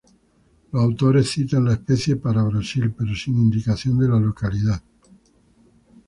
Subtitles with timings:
[0.71, 4.81] Los autores citan la especie para Brasil, pero sin indicación de la localidad.